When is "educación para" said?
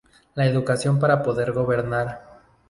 0.47-1.21